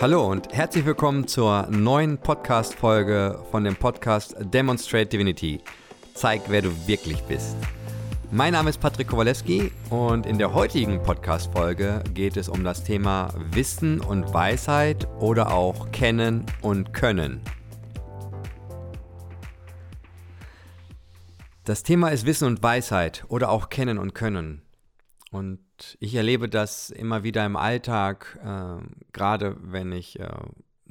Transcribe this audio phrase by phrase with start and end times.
[0.00, 5.60] Hallo und herzlich willkommen zur neuen Podcast-Folge von dem Podcast Demonstrate Divinity.
[6.14, 7.56] Zeig, wer du wirklich bist.
[8.30, 13.34] Mein Name ist Patrick Kowalewski und in der heutigen Podcast-Folge geht es um das Thema
[13.50, 17.40] Wissen und Weisheit oder auch Kennen und Können.
[21.64, 24.62] Das Thema ist Wissen und Weisheit oder auch Kennen und Können.
[25.32, 25.58] Und
[26.00, 28.82] ich erlebe das immer wieder im Alltag, äh,
[29.12, 30.28] gerade wenn ich äh,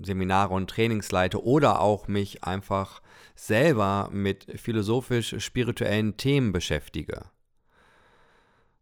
[0.02, 3.02] Seminare und Trainings leite oder auch mich einfach
[3.36, 7.26] selber mit philosophisch-spirituellen Themen beschäftige.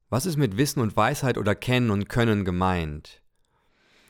[0.10, 3.22] Was ist mit Wissen und Weisheit oder Kennen und Können gemeint?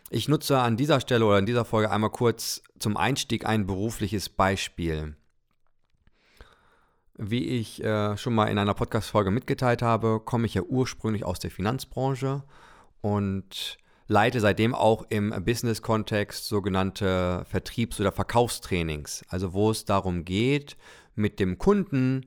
[0.09, 4.30] Ich nutze an dieser Stelle oder in dieser Folge einmal kurz zum Einstieg ein berufliches
[4.30, 5.16] Beispiel.
[7.18, 11.40] Wie ich äh, schon mal in einer Podcast-Folge mitgeteilt habe, komme ich ja ursprünglich aus
[11.40, 12.44] der Finanzbranche
[13.00, 19.23] und leite seitdem auch im Business-Kontext sogenannte Vertriebs- oder Verkaufstrainings.
[19.30, 20.76] Also wo es darum geht,
[21.16, 22.26] mit dem Kunden,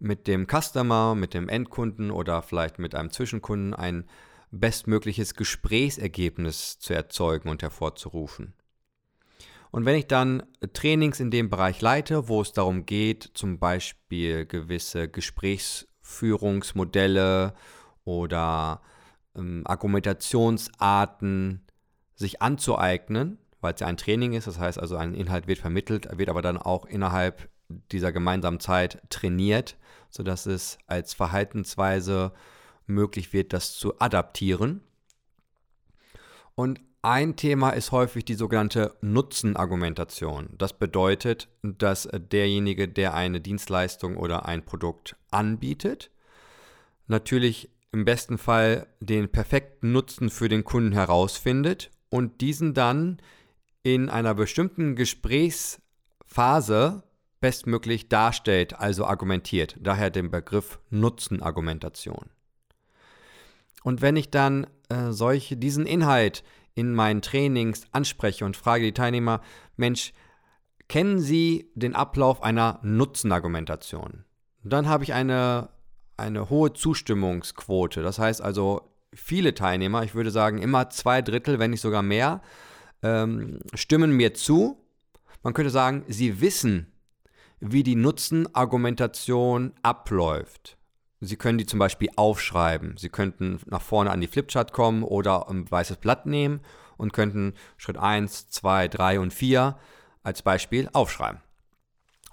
[0.00, 4.04] mit dem Customer, mit dem Endkunden oder vielleicht mit einem Zwischenkunden ein
[4.50, 8.52] bestmögliches Gesprächsergebnis zu erzeugen und hervorzurufen.
[9.74, 14.46] Und wenn ich dann Trainings in dem Bereich leite, wo es darum geht, zum Beispiel
[14.46, 17.54] gewisse Gesprächsführungsmodelle
[18.04, 18.82] oder
[19.34, 21.66] ähm, Argumentationsarten
[22.14, 26.06] sich anzueignen, weil es ja ein Training ist, das heißt also ein Inhalt wird vermittelt,
[26.16, 27.48] wird aber dann auch innerhalb
[27.90, 29.76] dieser gemeinsamen Zeit trainiert,
[30.08, 32.30] sodass es als Verhaltensweise
[32.86, 34.82] möglich wird, das zu adaptieren.
[36.54, 40.48] Und ein Thema ist häufig die sogenannte Nutzenargumentation.
[40.56, 46.10] Das bedeutet, dass derjenige, der eine Dienstleistung oder ein Produkt anbietet,
[47.06, 53.20] natürlich im besten Fall den perfekten Nutzen für den Kunden herausfindet und diesen dann
[53.82, 57.02] in einer bestimmten Gesprächsphase
[57.38, 59.76] bestmöglich darstellt, also argumentiert.
[59.78, 62.30] Daher den Begriff Nutzenargumentation.
[63.82, 66.42] Und wenn ich dann äh, solche, diesen Inhalt
[66.74, 69.40] in meinen Trainings anspreche und frage die Teilnehmer,
[69.76, 70.12] Mensch,
[70.88, 74.24] kennen Sie den Ablauf einer Nutzenargumentation?
[74.64, 75.68] dann habe ich eine,
[76.16, 78.02] eine hohe Zustimmungsquote.
[78.02, 82.40] Das heißt also, viele Teilnehmer, ich würde sagen immer zwei Drittel, wenn nicht sogar mehr,
[83.02, 84.78] ähm, stimmen mir zu.
[85.42, 86.92] Man könnte sagen, sie wissen,
[87.60, 90.78] wie die Nutzenargumentation abläuft.
[91.26, 92.96] Sie können die zum Beispiel aufschreiben.
[92.96, 96.60] Sie könnten nach vorne an die Flipchart kommen oder ein weißes Blatt nehmen
[96.96, 99.76] und könnten Schritt 1, 2, 3 und 4
[100.22, 101.40] als Beispiel aufschreiben.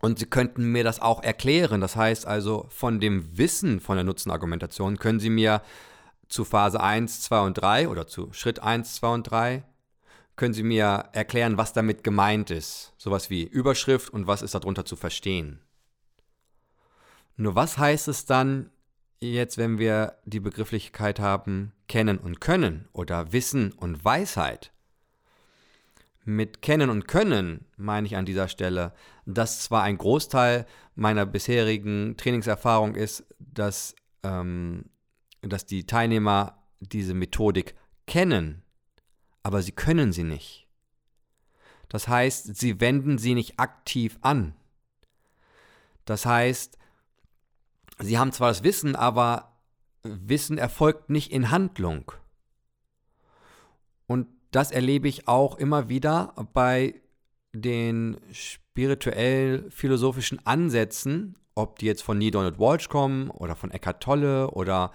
[0.01, 1.81] Und Sie könnten mir das auch erklären.
[1.81, 5.61] Das heißt also, von dem Wissen von der Nutzenargumentation können Sie mir
[6.27, 9.63] zu Phase 1, 2 und 3 oder zu Schritt 1, 2 und 3
[10.35, 12.93] können Sie mir erklären, was damit gemeint ist.
[12.97, 15.59] Sowas wie Überschrift und was ist darunter zu verstehen.
[17.35, 18.71] Nur was heißt es dann
[19.21, 24.71] jetzt, wenn wir die Begrifflichkeit haben, kennen und können oder Wissen und Weisheit?
[26.23, 28.93] Mit kennen und können meine ich an dieser Stelle,
[29.25, 30.65] dass zwar ein Großteil
[30.95, 34.85] meiner bisherigen Trainingserfahrung ist, dass, ähm,
[35.41, 38.63] dass die Teilnehmer diese Methodik kennen,
[39.43, 40.67] aber sie können sie nicht.
[41.89, 44.55] Das heißt, sie wenden sie nicht aktiv an.
[46.05, 46.77] Das heißt,
[48.01, 49.51] sie haben zwar das Wissen, aber
[50.03, 52.11] Wissen erfolgt nicht in Handlung.
[54.07, 56.95] Und das erlebe ich auch immer wieder bei
[57.53, 64.51] den spirituell-philosophischen Ansätzen, ob die jetzt von Neil Donald Walsh kommen oder von Eckhart Tolle
[64.51, 64.91] oder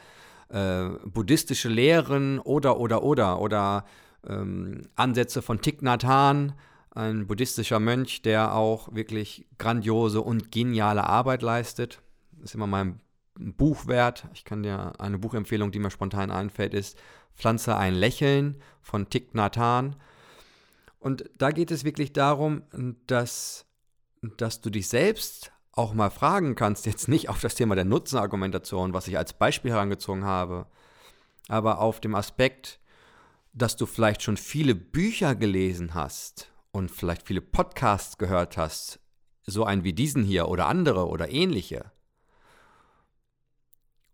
[0.48, 3.84] äh, buddhistische Lehren oder, oder, oder, oder
[4.26, 6.54] ähm, Ansätze von Thich Nhat Hanh,
[6.90, 12.00] ein buddhistischer Mönch, der auch wirklich grandiose und geniale Arbeit leistet
[12.42, 13.00] ist immer mein
[13.34, 14.26] Buch wert.
[14.34, 16.98] Ich kann dir eine Buchempfehlung, die mir spontan einfällt, ist
[17.34, 19.96] Pflanze ein Lächeln von Thich Nhat Hanh.
[20.98, 22.62] Und da geht es wirklich darum,
[23.06, 23.66] dass,
[24.38, 28.94] dass du dich selbst auch mal fragen kannst, jetzt nicht auf das Thema der Nutzenargumentation,
[28.94, 30.66] was ich als Beispiel herangezogen habe,
[31.48, 32.80] aber auf dem Aspekt,
[33.52, 39.00] dass du vielleicht schon viele Bücher gelesen hast und vielleicht viele Podcasts gehört hast,
[39.44, 41.92] so einen wie diesen hier oder andere oder ähnliche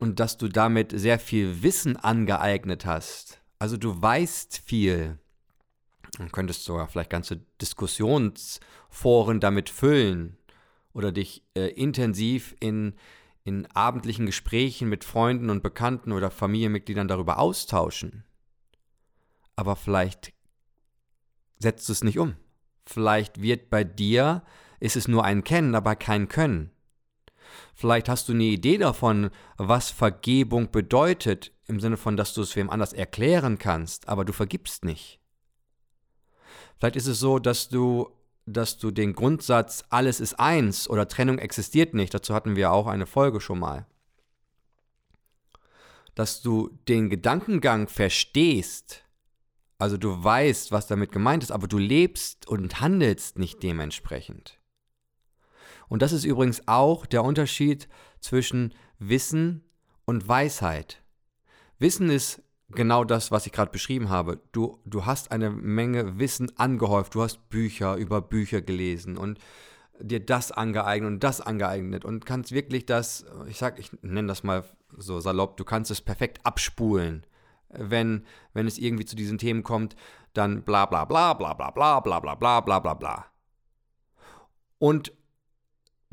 [0.02, 3.40] und dass du damit sehr viel Wissen angeeignet hast.
[3.60, 5.20] Also du weißt viel
[6.18, 10.36] und könntest sogar vielleicht ganze Diskussionsforen damit füllen
[10.92, 12.94] oder dich äh, intensiv in,
[13.44, 18.24] in abendlichen Gesprächen mit Freunden und Bekannten oder Familienmitgliedern darüber austauschen.
[19.54, 20.32] Aber vielleicht
[21.60, 22.34] setzt du es nicht um.
[22.86, 24.42] Vielleicht wird bei dir,
[24.80, 26.72] ist es nur ein Kennen, aber kein Können.
[27.74, 32.54] Vielleicht hast du eine Idee davon, was Vergebung bedeutet, im Sinne von, dass du es
[32.54, 35.20] wem anders erklären kannst, aber du vergibst nicht.
[36.78, 38.10] Vielleicht ist es so, dass du,
[38.44, 42.86] dass du den Grundsatz alles ist eins oder Trennung existiert nicht, dazu hatten wir auch
[42.86, 43.86] eine Folge schon mal,
[46.14, 49.04] dass du den Gedankengang verstehst,
[49.78, 54.61] also du weißt, was damit gemeint ist, aber du lebst und handelst nicht dementsprechend.
[55.92, 57.86] Und das ist übrigens auch der Unterschied
[58.18, 59.62] zwischen Wissen
[60.06, 61.02] und Weisheit.
[61.78, 64.40] Wissen ist genau das, was ich gerade beschrieben habe.
[64.52, 69.38] Du, du hast eine Menge Wissen angehäuft, du hast Bücher über Bücher gelesen und
[70.00, 74.42] dir das angeeignet und das angeeignet und kannst wirklich das, ich sag, ich nenne das
[74.42, 74.64] mal
[74.96, 77.26] so salopp, du kannst es perfekt abspulen
[77.68, 78.24] wenn,
[78.54, 79.94] wenn es irgendwie zu diesen Themen kommt,
[80.32, 83.26] dann bla bla bla bla bla bla bla bla bla bla bla bla.
[84.78, 85.12] Und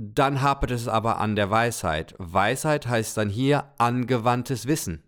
[0.01, 2.15] dann hapert es aber an der Weisheit.
[2.19, 5.03] Weisheit heißt dann hier angewandtes Wissen.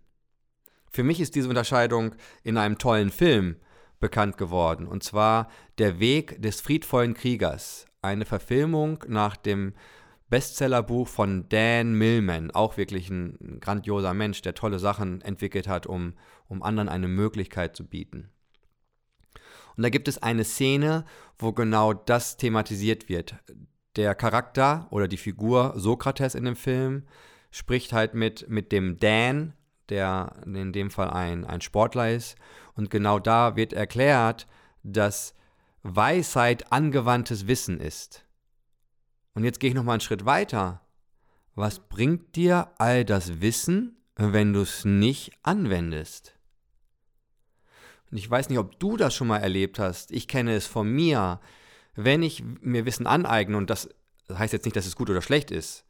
[0.90, 3.56] Für mich ist diese Unterscheidung in einem tollen Film
[4.00, 5.48] bekannt geworden, und zwar
[5.78, 9.72] Der Weg des friedvollen Kriegers, eine Verfilmung nach dem
[10.28, 16.12] Bestsellerbuch von Dan Millman, auch wirklich ein grandioser Mensch, der tolle Sachen entwickelt hat, um,
[16.48, 18.28] um anderen eine Möglichkeit zu bieten.
[19.74, 21.06] Und da gibt es eine Szene,
[21.38, 23.36] wo genau das thematisiert wird.
[23.96, 27.04] Der Charakter oder die Figur Sokrates in dem Film
[27.50, 29.52] spricht halt mit, mit dem Dan,
[29.88, 32.36] der in dem Fall ein, ein Sportler ist.
[32.74, 34.46] Und genau da wird erklärt,
[34.82, 35.34] dass
[35.82, 38.24] Weisheit angewandtes Wissen ist.
[39.34, 40.80] Und jetzt gehe ich nochmal einen Schritt weiter.
[41.54, 46.38] Was bringt dir all das Wissen, wenn du es nicht anwendest?
[48.10, 50.12] Und ich weiß nicht, ob du das schon mal erlebt hast.
[50.12, 51.40] Ich kenne es von mir.
[51.94, 53.88] Wenn ich mir Wissen aneigne, und das
[54.32, 55.84] heißt jetzt nicht, dass es gut oder schlecht ist,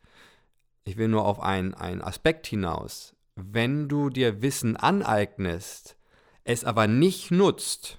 [0.85, 3.15] ich will nur auf einen, einen Aspekt hinaus.
[3.37, 5.97] Wenn du dir Wissen aneignest,
[6.45, 7.99] es aber nicht nutzt,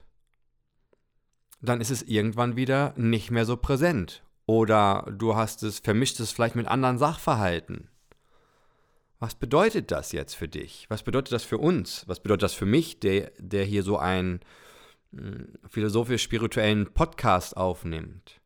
[1.61, 6.31] dann ist es irgendwann wieder nicht mehr so präsent oder du hast es, vermischt es
[6.31, 7.89] vielleicht mit anderen Sachverhalten.
[9.19, 10.85] Was bedeutet das jetzt für dich?
[10.89, 12.03] Was bedeutet das für uns?
[12.07, 14.41] Was bedeutet das für mich, der, der hier so hm,
[15.67, 18.41] philosophisch-spirituellen Podcast aufnimmt?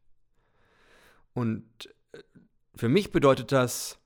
[1.33, 1.65] Und
[2.13, 2.19] äh,
[2.75, 3.99] für mich bedeutet das,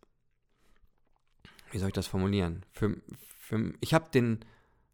[1.71, 2.65] wie soll ich das formulieren?
[2.71, 2.97] Für,
[3.39, 4.43] für, ich habe den,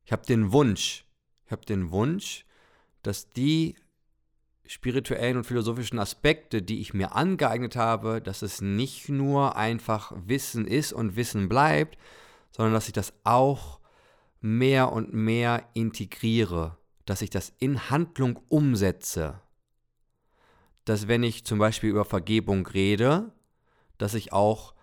[0.10, 1.06] hab den Wunsch,
[1.46, 2.46] ich habe den Wunsch,
[3.04, 3.76] dass die
[4.68, 10.68] spirituellen und philosophischen Aspekte, die ich mir angeeignet habe, dass es nicht nur einfach Wissen
[10.68, 11.98] ist und Wissen bleibt,
[12.52, 13.80] sondern dass ich das auch
[14.42, 16.77] mehr und mehr integriere,
[17.08, 19.42] dass ich das in Handlung umsetze.
[20.84, 23.32] Dass wenn ich zum Beispiel über Vergebung rede,
[23.98, 24.76] dass ich auch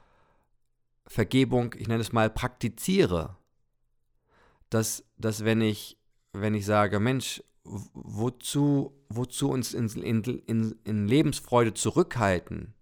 [1.06, 3.36] Vergebung, ich nenne es mal, praktiziere.
[4.70, 5.98] Dass, dass wenn ich,
[6.32, 12.72] wenn ich sage, Mensch, wozu, wozu uns in, in, in, in Lebensfreude zurückhalten,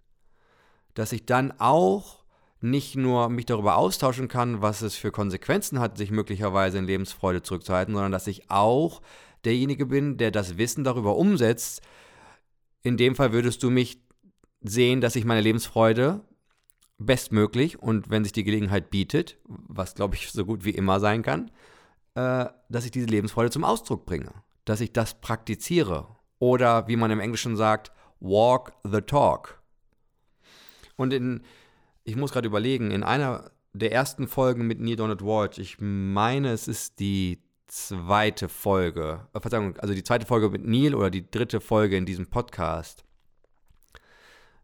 [0.94, 2.22] dass ich dann auch
[2.60, 7.42] nicht nur mich darüber austauschen kann, was es für Konsequenzen hat, sich möglicherweise in Lebensfreude
[7.42, 9.02] zurückzuhalten, sondern dass ich auch
[9.44, 11.82] derjenige bin, der das Wissen darüber umsetzt.
[12.82, 14.00] In dem Fall würdest du mich
[14.60, 16.20] sehen, dass ich meine Lebensfreude
[16.98, 21.22] bestmöglich und wenn sich die Gelegenheit bietet, was glaube ich so gut wie immer sein
[21.22, 21.50] kann,
[22.14, 24.32] äh, dass ich diese Lebensfreude zum Ausdruck bringe
[24.64, 26.06] dass ich das praktiziere.
[26.38, 29.62] Oder wie man im Englischen sagt, walk the talk.
[30.96, 31.42] Und in,
[32.04, 36.50] ich muss gerade überlegen, in einer der ersten Folgen mit Neil Donald Walsh, ich meine,
[36.50, 37.42] es ist die
[37.72, 42.06] zweite Folge, äh, Verzeihung, also die zweite Folge mit Neil oder die dritte Folge in
[42.06, 43.04] diesem Podcast.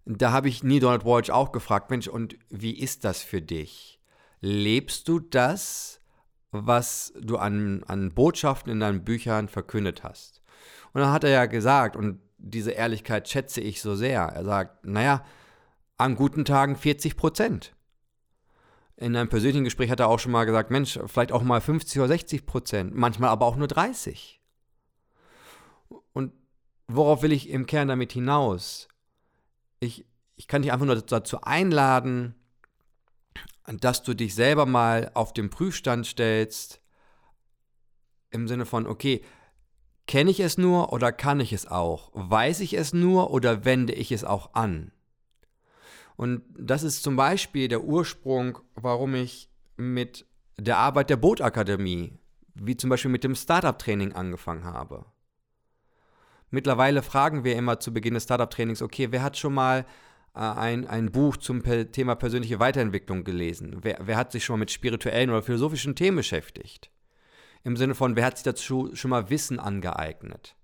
[0.05, 4.01] Da habe ich Neil Donald Walsh auch gefragt, Mensch, und wie ist das für dich?
[4.41, 5.99] Lebst du das?
[6.51, 10.43] was du an, an Botschaften in deinen Büchern verkündet hast.
[10.93, 14.85] Und dann hat er ja gesagt, und diese Ehrlichkeit schätze ich so sehr, er sagt,
[14.85, 15.25] naja,
[15.97, 17.75] an guten Tagen 40 Prozent.
[19.01, 22.01] In einem persönlichen Gespräch hat er auch schon mal gesagt, Mensch, vielleicht auch mal 50
[22.01, 24.41] oder 60 Prozent, manchmal aber auch nur 30.
[26.13, 26.33] Und
[26.89, 28.89] worauf will ich im Kern damit hinaus?
[29.79, 32.35] Ich, ich kann dich einfach nur dazu einladen,
[33.67, 36.81] dass du dich selber mal auf den Prüfstand stellst,
[38.31, 39.23] im Sinne von, okay,
[40.09, 42.11] kenne ich es nur oder kann ich es auch?
[42.15, 44.91] Weiß ich es nur oder wende ich es auch an?
[46.19, 50.27] Und das ist zum Beispiel der Ursprung, warum ich mit
[50.59, 52.19] der Arbeit der Bootakademie,
[52.55, 55.05] wie zum Beispiel mit dem Startup-Training angefangen habe.
[56.51, 59.87] Mittlerweile fragen wir immer zu Beginn des Startup-Trainings, okay, wer hat schon mal
[60.35, 63.77] äh, ein, ein Buch zum Thema persönliche Weiterentwicklung gelesen?
[63.83, 66.91] Wer, wer hat sich schon mal mit spirituellen oder philosophischen Themen beschäftigt?
[67.63, 70.57] Im Sinne von, wer hat sich dazu schon mal Wissen angeeignet?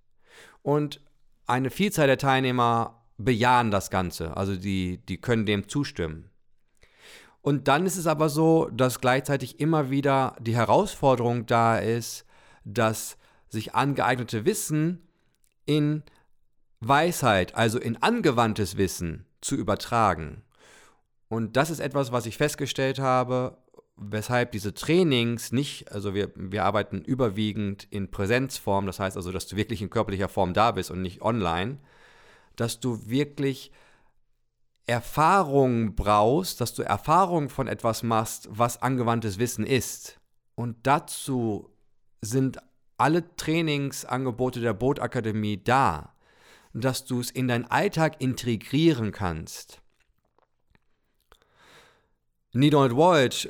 [0.62, 1.00] Und
[1.46, 6.30] eine Vielzahl der Teilnehmer bejahen das Ganze, also die, die können dem zustimmen.
[7.42, 12.24] Und dann ist es aber so, dass gleichzeitig immer wieder die Herausforderung da ist,
[12.64, 13.18] dass
[13.48, 15.06] sich angeeignete Wissen
[15.66, 16.02] in
[16.80, 20.42] Weisheit, also in angewandtes Wissen zu übertragen.
[21.28, 23.58] Und das ist etwas, was ich festgestellt habe,
[23.96, 29.46] weshalb diese Trainings nicht, also wir, wir arbeiten überwiegend in Präsenzform, das heißt also, dass
[29.46, 31.78] du wirklich in körperlicher Form da bist und nicht online,
[32.56, 33.70] dass du wirklich
[34.86, 40.20] Erfahrung brauchst, dass du Erfahrung von etwas machst, was angewandtes Wissen ist.
[40.54, 41.70] Und dazu
[42.20, 42.58] sind
[42.98, 46.14] alle Trainingsangebote der Bootakademie da,
[46.74, 49.80] dass du es in deinen Alltag integrieren kannst.
[52.52, 53.48] Needle Walsh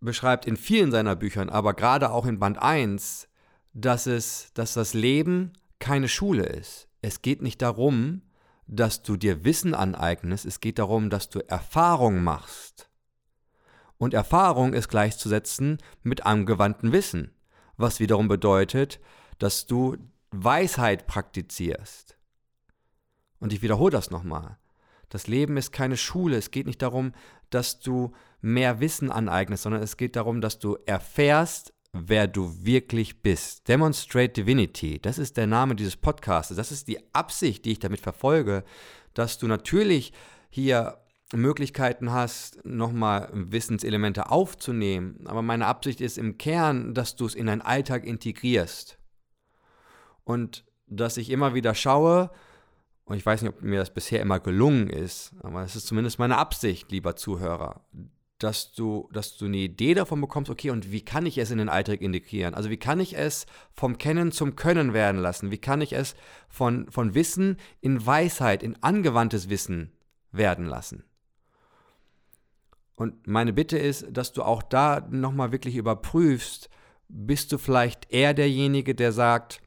[0.00, 3.28] beschreibt in vielen seiner Büchern, aber gerade auch in Band 1,
[3.74, 6.88] dass, es, dass das Leben keine Schule ist.
[7.02, 8.22] Es geht nicht darum,
[8.70, 12.88] dass du dir Wissen aneignest, es geht darum, dass du Erfahrung machst.
[13.98, 17.34] Und Erfahrung ist gleichzusetzen mit angewandtem Wissen,
[17.76, 19.00] was wiederum bedeutet,
[19.38, 19.96] dass du
[20.30, 22.16] Weisheit praktizierst.
[23.40, 24.58] Und ich wiederhole das nochmal.
[25.08, 26.36] Das Leben ist keine Schule.
[26.36, 27.12] Es geht nicht darum,
[27.50, 33.22] dass du mehr Wissen aneignest, sondern es geht darum, dass du erfährst, wer du wirklich
[33.22, 33.68] bist.
[33.68, 36.54] Demonstrate Divinity, das ist der Name dieses Podcasts.
[36.54, 38.64] Das ist die Absicht, die ich damit verfolge,
[39.14, 40.12] dass du natürlich
[40.50, 40.98] hier
[41.32, 45.26] Möglichkeiten hast, nochmal Wissenselemente aufzunehmen.
[45.26, 48.98] Aber meine Absicht ist im Kern, dass du es in deinen Alltag integrierst.
[50.24, 52.30] Und dass ich immer wieder schaue,
[53.04, 56.18] und ich weiß nicht, ob mir das bisher immer gelungen ist, aber es ist zumindest
[56.18, 57.84] meine Absicht, lieber Zuhörer,
[58.40, 61.58] dass du, dass du eine Idee davon bekommst, okay, und wie kann ich es in
[61.58, 62.54] den Alltag integrieren?
[62.54, 65.50] Also wie kann ich es vom Kennen zum Können werden lassen?
[65.50, 66.16] Wie kann ich es
[66.48, 69.92] von, von Wissen in Weisheit, in angewandtes Wissen
[70.32, 71.04] werden lassen?
[72.96, 76.70] Und meine Bitte ist, dass du auch da nochmal wirklich überprüfst,
[77.08, 79.60] bist du vielleicht eher derjenige, der sagt,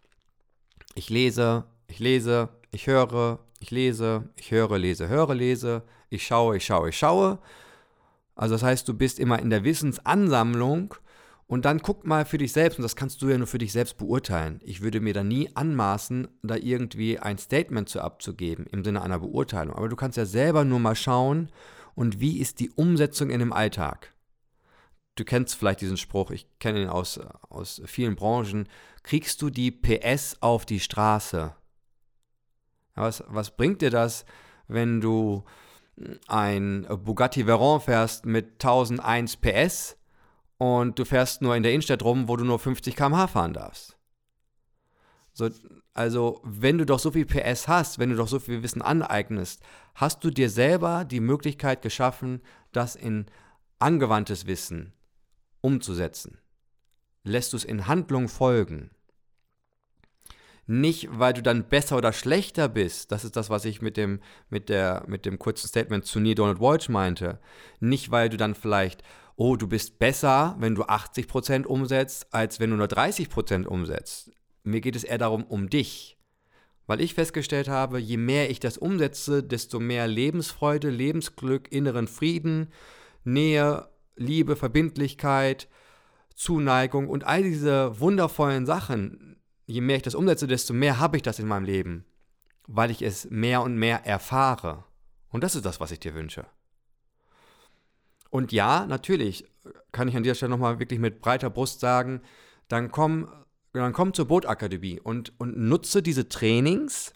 [0.96, 6.58] ich lese, ich lese, ich höre, ich lese, ich höre, lese, höre, lese, ich schaue,
[6.58, 7.40] ich schaue, ich schaue
[8.36, 10.96] also das heißt, du bist immer in der Wissensansammlung
[11.48, 13.72] und dann guck mal für dich selbst, und das kannst du ja nur für dich
[13.72, 14.60] selbst beurteilen.
[14.64, 19.20] Ich würde mir da nie anmaßen, da irgendwie ein Statement zu abzugeben im Sinne einer
[19.20, 19.76] Beurteilung.
[19.76, 21.50] Aber du kannst ja selber nur mal schauen,
[21.96, 24.14] und wie ist die Umsetzung in dem Alltag?
[25.16, 28.68] Du kennst vielleicht diesen Spruch, ich kenne ihn aus, aus vielen Branchen.
[29.04, 31.56] Kriegst du die PS auf die Straße?
[32.96, 34.26] Was, was bringt dir das,
[34.68, 35.44] wenn du
[36.28, 39.98] ein Bugatti Veyron fährst mit 1001 PS
[40.58, 43.98] und du fährst nur in der Innenstadt rum, wo du nur 50 km/h fahren darfst.
[45.34, 45.50] So,
[45.94, 49.62] also, wenn du doch so viel PS hast, wenn du doch so viel Wissen aneignest,
[49.96, 53.26] hast du dir selber die Möglichkeit geschaffen, das in
[53.80, 54.94] angewandtes Wissen
[55.62, 56.40] umzusetzen.
[57.24, 58.92] Lässt du es in Handlung folgen.
[60.66, 63.12] Nicht, weil du dann besser oder schlechter bist.
[63.12, 66.36] Das ist das, was ich mit dem, mit der, mit dem kurzen Statement zu Neil
[66.36, 67.40] Donald Walsh meinte.
[67.80, 69.04] Nicht, weil du dann vielleicht,
[69.36, 74.32] oh, du bist besser, wenn du 80% umsetzt, als wenn du nur 30% umsetzt.
[74.64, 76.18] Mir geht es eher darum, um dich.
[76.88, 82.70] Weil ich festgestellt habe, je mehr ich das umsetze, desto mehr Lebensfreude, Lebensglück, inneren Frieden,
[83.26, 85.68] Nähe, Liebe, Verbindlichkeit,
[86.36, 91.24] Zuneigung und all diese wundervollen Sachen je mehr ich das umsetze, desto mehr habe ich
[91.24, 92.06] das in meinem Leben,
[92.68, 94.84] weil ich es mehr und mehr erfahre.
[95.30, 96.46] Und das ist das, was ich dir wünsche.
[98.30, 99.46] Und ja, natürlich
[99.92, 102.22] kann ich an dieser Stelle nochmal wirklich mit breiter Brust sagen,
[102.68, 103.28] dann komm,
[103.74, 107.14] dann komm zur Bootakademie und, und nutze diese Trainings,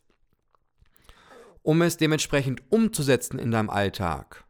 [1.64, 4.46] um es dementsprechend umzusetzen in deinem Alltag.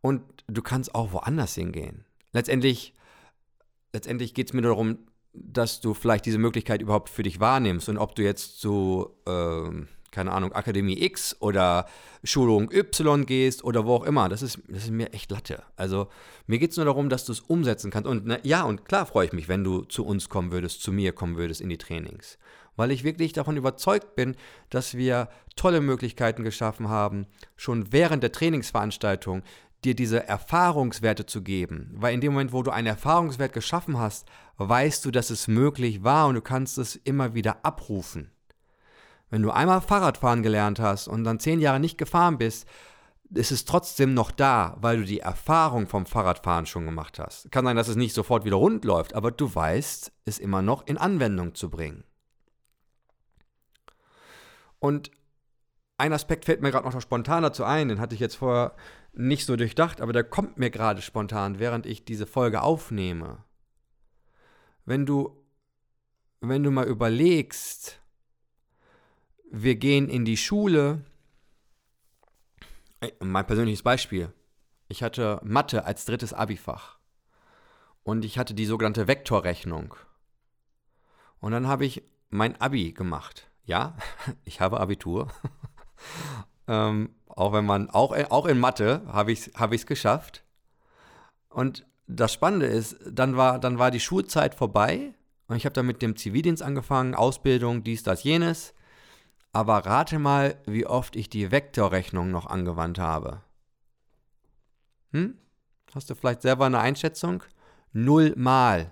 [0.00, 2.04] Und du kannst auch woanders hingehen.
[2.32, 2.94] Letztendlich,
[3.92, 4.98] letztendlich geht es mir darum,
[5.34, 9.70] dass du vielleicht diese Möglichkeit überhaupt für dich wahrnimmst und ob du jetzt zu, äh,
[10.10, 11.86] keine Ahnung, Akademie X oder
[12.22, 15.62] Schulung Y gehst oder wo auch immer, das ist, das ist mir echt Latte.
[15.76, 16.08] Also
[16.46, 18.08] mir geht es nur darum, dass du es umsetzen kannst.
[18.08, 20.92] Und na, ja, und klar freue ich mich, wenn du zu uns kommen würdest, zu
[20.92, 22.38] mir kommen würdest in die Trainings.
[22.76, 24.36] Weil ich wirklich davon überzeugt bin,
[24.70, 27.26] dass wir tolle Möglichkeiten geschaffen haben,
[27.56, 29.42] schon während der Trainingsveranstaltung
[29.84, 31.90] dir diese Erfahrungswerte zu geben.
[31.94, 34.26] Weil in dem Moment, wo du einen Erfahrungswert geschaffen hast,
[34.56, 38.30] weißt du, dass es möglich war und du kannst es immer wieder abrufen.
[39.30, 42.68] Wenn du einmal Fahrradfahren gelernt hast und dann zehn Jahre nicht gefahren bist,
[43.30, 47.50] ist es trotzdem noch da, weil du die Erfahrung vom Fahrradfahren schon gemacht hast.
[47.50, 50.86] Kann sein, dass es nicht sofort wieder rund läuft, aber du weißt, es immer noch
[50.86, 52.04] in Anwendung zu bringen.
[54.78, 55.10] Und
[55.96, 58.74] ein Aspekt fällt mir gerade noch spontan dazu ein, den hatte ich jetzt vorher
[59.16, 63.44] nicht so durchdacht, aber der kommt mir gerade spontan, während ich diese Folge aufnehme.
[64.84, 65.42] Wenn du,
[66.40, 68.00] wenn du mal überlegst,
[69.50, 71.04] wir gehen in die Schule,
[73.20, 74.32] mein persönliches Beispiel.
[74.88, 76.98] Ich hatte Mathe als drittes Abifach.
[78.02, 79.94] Und ich hatte die sogenannte Vektorrechnung.
[81.40, 83.50] Und dann habe ich mein Abi gemacht.
[83.64, 83.96] Ja,
[84.44, 85.28] ich habe Abitur.
[86.68, 90.44] Ähm, auch wenn man, auch, auch in Mathe habe ich es hab geschafft.
[91.48, 95.14] Und das Spannende ist, dann war, dann war die Schulzeit vorbei
[95.46, 98.74] und ich habe dann mit dem Zivildienst angefangen, Ausbildung, dies, das, jenes.
[99.52, 103.42] Aber rate mal, wie oft ich die Vektorrechnung noch angewandt habe.
[105.12, 105.38] Hm?
[105.94, 107.44] Hast du vielleicht selber eine Einschätzung?
[107.92, 108.90] Null Mal.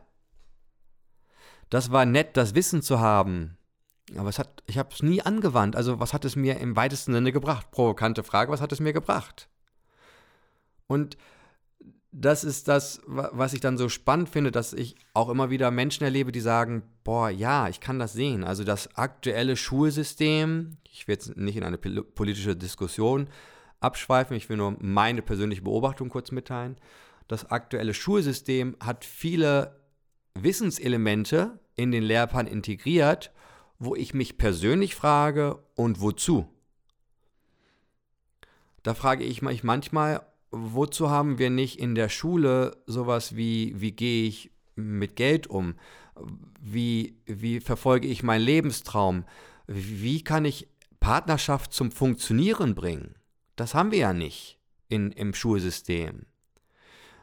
[1.69, 3.57] Das war nett, das Wissen zu haben.
[4.17, 5.77] Aber es hat, ich habe es nie angewandt.
[5.77, 7.71] Also was hat es mir im weitesten Sinne gebracht?
[7.71, 9.49] Provokante Frage, was hat es mir gebracht?
[10.87, 11.17] Und
[12.13, 16.05] das ist das, was ich dann so spannend finde, dass ich auch immer wieder Menschen
[16.05, 18.45] erlebe, die sagen, boah, ja, ich kann das sehen.
[18.45, 23.29] Also das aktuelle Schulsystem, ich will jetzt nicht in eine politische Diskussion
[23.81, 26.77] abschweifen, ich will nur meine persönliche Beobachtung kurz mitteilen.
[27.29, 29.81] Das aktuelle Schulsystem hat viele
[30.35, 33.33] Wissenselemente in den Lehrplan integriert,
[33.85, 36.47] wo ich mich persönlich frage, und wozu?
[38.85, 43.91] Da frage ich mich manchmal, wozu haben wir nicht in der Schule sowas wie, wie
[43.91, 45.75] gehe ich mit Geld um?
[46.61, 49.25] Wie, wie verfolge ich meinen Lebenstraum?
[49.67, 50.69] Wie kann ich
[51.01, 53.17] Partnerschaft zum Funktionieren bringen?
[53.57, 56.27] Das haben wir ja nicht in, im Schulsystem.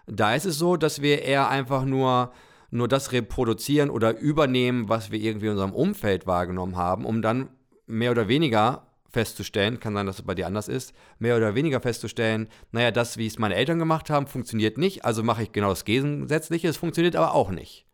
[0.08, 2.34] Da ist es so, dass wir eher einfach nur,
[2.72, 7.50] nur das reproduzieren oder übernehmen, was wir irgendwie in unserem Umfeld wahrgenommen haben, um dann
[7.88, 11.82] mehr oder weniger festzustellen, kann sein, dass es bei dir anders ist, mehr oder weniger
[11.82, 15.70] festzustellen, naja, das, wie es meine Eltern gemacht haben, funktioniert nicht, also mache ich genau
[15.70, 17.86] das Gegensätzliche, es funktioniert aber auch nicht.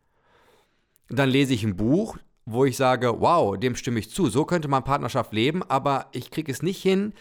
[1.08, 4.68] Dann lese ich ein Buch, wo ich sage, wow, dem stimme ich zu, so könnte
[4.68, 7.14] man Partnerschaft leben, aber ich kriege es nicht hin,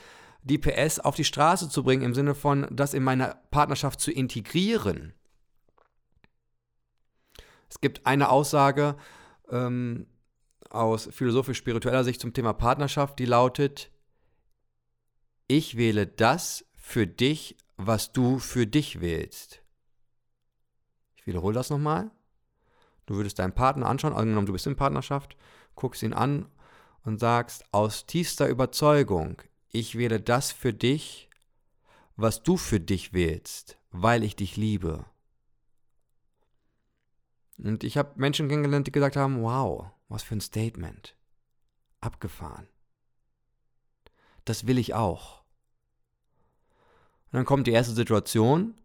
[0.43, 4.11] die PS auf die Straße zu bringen, im Sinne von, das in meine Partnerschaft zu
[4.11, 5.13] integrieren.
[7.75, 8.95] Es gibt eine Aussage,
[9.51, 10.07] ähm,
[10.69, 13.91] aus philosophisch-spiritueller Sicht zum Thema Partnerschaft, die lautet,
[15.47, 19.61] ich wähle das für dich, was du für dich wählst.
[21.17, 22.11] Ich wiederhole das nochmal.
[23.07, 25.35] Du würdest deinen Partner anschauen, angenommen du bist in Partnerschaft,
[25.75, 26.45] guckst ihn an
[27.03, 31.29] und sagst aus tiefster Überzeugung, ich wähle das für dich,
[32.15, 35.05] was du für dich wählst, weil ich dich liebe.
[37.57, 41.15] Und ich habe Menschen kennengelernt, die gesagt haben, wow, was für ein Statement.
[42.01, 42.67] Abgefahren.
[44.43, 45.43] Das will ich auch.
[47.31, 48.75] Und dann kommt die erste Situation,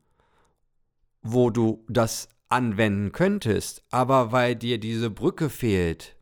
[1.22, 6.16] wo du das anwenden könntest, aber weil dir diese Brücke fehlt,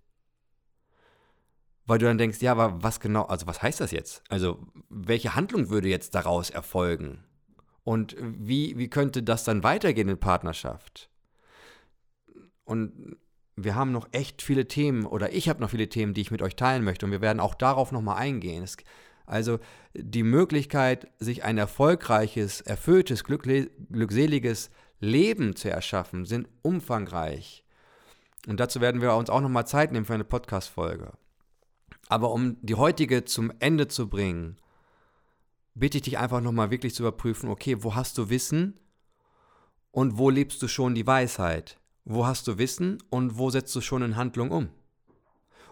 [1.87, 4.23] weil du dann denkst, ja, aber was genau, also was heißt das jetzt?
[4.29, 7.25] Also welche Handlung würde jetzt daraus erfolgen?
[7.83, 11.09] Und wie, wie könnte das dann weitergehen in Partnerschaft?
[12.69, 13.17] Und
[13.57, 16.43] wir haben noch echt viele Themen oder ich habe noch viele Themen, die ich mit
[16.43, 18.63] euch teilen möchte und wir werden auch darauf nochmal eingehen.
[18.63, 18.77] Es,
[19.25, 19.59] also
[19.95, 27.65] die Möglichkeit, sich ein erfolgreiches, erfülltes, glückseliges Leben zu erschaffen, sind umfangreich.
[28.47, 31.13] Und dazu werden wir uns auch nochmal Zeit nehmen für eine Podcast-Folge.
[32.11, 34.59] Aber um die heutige zum Ende zu bringen,
[35.75, 38.79] bitte ich dich einfach nochmal wirklich zu überprüfen, okay, wo hast du Wissen
[39.91, 41.79] und wo lebst du schon die Weisheit?
[42.11, 44.71] Wo hast du Wissen und wo setzt du schon in Handlung um?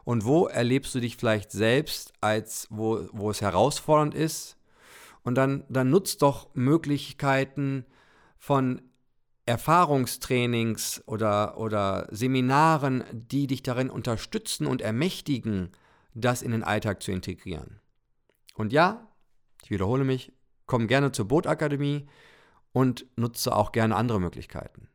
[0.04, 4.58] Und wo erlebst du dich vielleicht selbst, als wo, wo es herausfordernd ist?
[5.22, 7.86] Und dann, dann nutzt doch Möglichkeiten
[8.36, 8.82] von
[9.46, 15.70] Erfahrungstrainings oder, oder Seminaren, die dich darin unterstützen und ermächtigen,
[16.12, 17.80] das in den Alltag zu integrieren.
[18.56, 19.08] Und ja,
[19.64, 20.34] ich wiederhole mich,
[20.66, 22.06] komm gerne zur Bootakademie
[22.72, 24.90] und nutze auch gerne andere Möglichkeiten.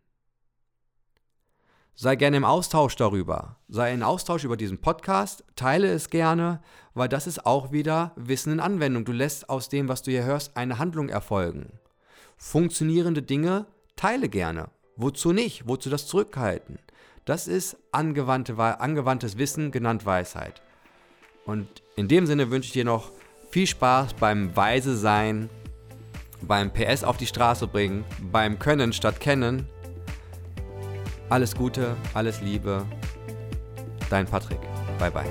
[2.02, 3.58] Sei gerne im Austausch darüber.
[3.70, 5.44] Sei in Austausch über diesen Podcast.
[5.56, 6.60] Teile es gerne,
[6.96, 9.06] weil das ist auch wieder Wissen in Anwendung.
[9.06, 11.74] Du lässt aus dem, was du hier hörst, eine Handlung erfolgen.
[12.38, 14.72] Funktionierende Dinge teile gerne.
[14.96, 15.68] Wozu nicht?
[15.68, 16.80] Wozu das Zurückhalten?
[17.26, 20.64] Das ist angewandte, angewandtes Wissen, genannt Weisheit.
[21.46, 23.12] Und in dem Sinne wünsche ich dir noch
[23.52, 25.52] viel Spaß beim Weise sein,
[26.42, 29.68] beim PS auf die Straße bringen, beim Können statt Kennen.
[31.32, 32.84] Alles Gute, alles Liebe.
[34.10, 34.60] Dein Patrick.
[35.00, 35.24] Bye bye.